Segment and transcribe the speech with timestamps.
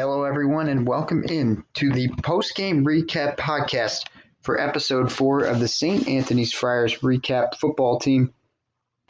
[0.00, 4.06] Hello, everyone, and welcome in to the post game recap podcast
[4.40, 6.08] for episode four of the St.
[6.08, 8.32] Anthony's Friars Recap Football Team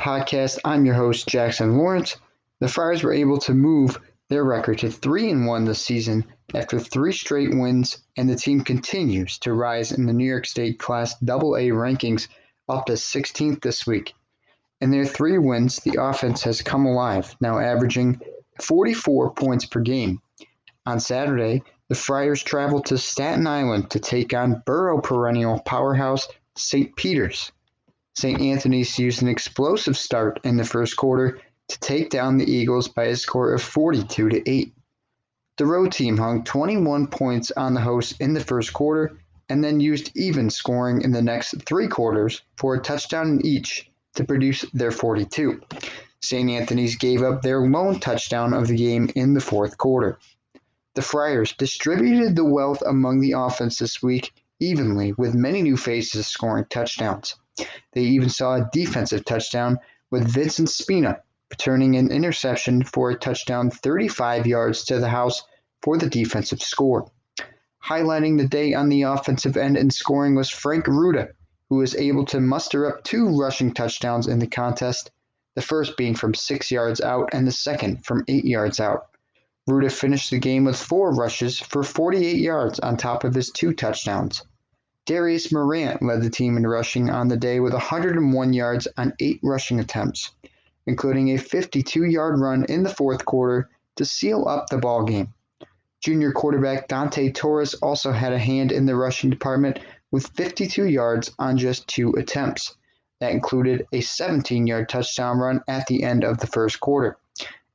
[0.00, 0.58] podcast.
[0.64, 2.16] I'm your host, Jackson Lawrence.
[2.58, 6.24] The Friars were able to move their record to 3 and 1 this season
[6.56, 10.80] after three straight wins, and the team continues to rise in the New York State
[10.80, 12.26] Class AA rankings
[12.68, 14.12] up to 16th this week.
[14.80, 18.20] In their three wins, the offense has come alive, now averaging
[18.60, 20.20] 44 points per game.
[20.86, 26.96] On Saturday, the Friars traveled to Staten Island to take on Borough perennial powerhouse St.
[26.96, 27.52] Peter's.
[28.14, 28.40] St.
[28.40, 33.04] Anthony's used an explosive start in the first quarter to take down the Eagles by
[33.04, 34.74] a score of 42 to 8.
[35.58, 39.18] The road team hung 21 points on the hosts in the first quarter
[39.50, 43.90] and then used even scoring in the next three quarters for a touchdown in each
[44.14, 45.60] to produce their 42.
[46.22, 46.48] St.
[46.48, 50.18] Anthony's gave up their lone touchdown of the game in the fourth quarter.
[51.00, 56.26] The Friars distributed the wealth among the offense this week evenly, with many new faces
[56.26, 57.36] scoring touchdowns.
[57.94, 59.78] They even saw a defensive touchdown
[60.10, 65.42] with Vincent Spina returning an interception for a touchdown 35 yards to the house
[65.80, 67.10] for the defensive score.
[67.82, 71.30] Highlighting the day on the offensive end in scoring was Frank Ruda,
[71.70, 75.10] who was able to muster up two rushing touchdowns in the contest,
[75.54, 79.09] the first being from six yards out and the second from eight yards out.
[79.70, 83.72] Ruda finished the game with four rushes for 48 yards on top of his two
[83.72, 84.42] touchdowns.
[85.06, 89.40] Darius Morant led the team in rushing on the day with 101 yards on eight
[89.42, 90.32] rushing attempts
[90.86, 95.32] including a 52-yard run in the fourth quarter to seal up the ball game.
[96.02, 99.78] Junior quarterback Dante Torres also had a hand in the rushing department
[100.10, 102.74] with 52 yards on just two attempts.
[103.20, 107.18] That included a 17 yard touchdown run at the end of the first quarter.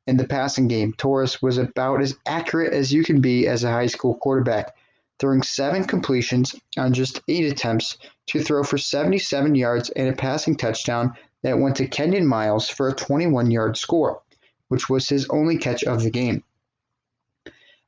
[0.07, 3.71] In the passing game, Torres was about as accurate as you can be as a
[3.71, 4.75] high school quarterback,
[5.17, 10.55] throwing seven completions on just eight attempts to throw for 77 yards and a passing
[10.55, 14.21] touchdown that went to Kenyon Miles for a 21 yard score,
[14.67, 16.44] which was his only catch of the game.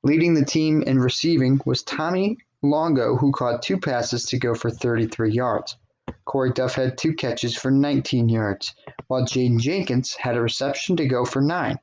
[0.04, 4.72] Leading the team in receiving was Tommy Longo, who caught two passes to go for
[4.72, 5.78] 33 yards.
[6.26, 8.74] Corey Duff had two catches for 19 yards,
[9.08, 11.78] while Jaden Jenkins had a reception to go for nine.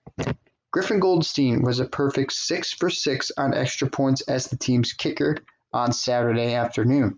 [0.75, 5.37] Griffin Goldstein was a perfect 6 for 6 on extra points as the team's kicker
[5.73, 7.17] on Saturday afternoon.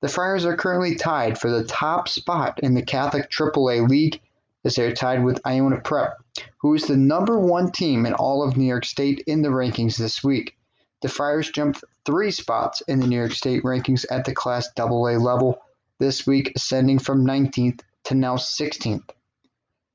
[0.00, 4.20] The Friars are currently tied for the top spot in the Catholic AAA League
[4.64, 6.18] as they're tied with Iona Prep,
[6.58, 9.96] who is the number one team in all of New York State in the rankings
[9.96, 10.56] this week.
[11.02, 15.18] The Friars jumped three spots in the New York State rankings at the Class AA
[15.18, 15.60] level
[15.98, 19.10] this week, ascending from 19th to now 16th.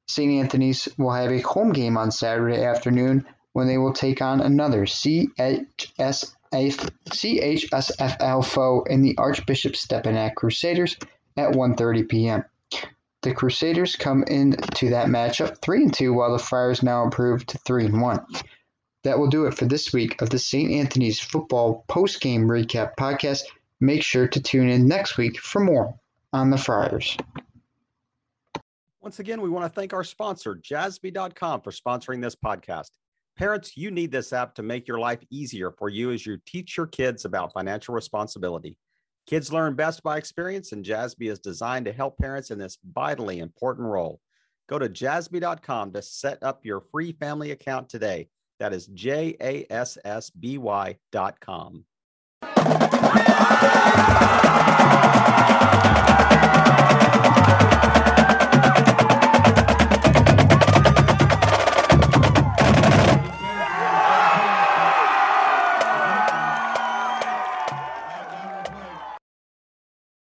[0.09, 0.31] St.
[0.31, 4.86] Anthony's will have a home game on Saturday afternoon when they will take on another
[4.86, 6.72] CHS a
[7.12, 10.98] CHSFL foe in the Archbishop Stepinac Crusaders
[11.38, 12.44] at 1:30 p.m.
[13.22, 17.59] The Crusaders come into that matchup 3 and 2 while the Friars now improve to
[17.59, 18.25] 3 and 1.
[19.03, 20.72] That will do it for this week of the St.
[20.72, 23.44] Anthony's football post-game recap podcast.
[23.80, 25.94] Make sure to tune in next week for more
[26.34, 27.16] on the Friars.
[29.09, 32.92] Once again, we want to thank our sponsor, jassby.com, for sponsoring this podcast.
[33.40, 36.78] Parents, you need this app to make your life easier for you as you teach
[36.78, 38.78] your kids about financial responsibility.
[39.25, 43.39] Kids learn best by experience, and Jassby is designed to help parents in this vitally
[43.39, 44.22] important role.
[44.68, 48.30] Go to jassby.com to set up your free family account today.
[48.60, 51.84] That is J A S S B Y.com.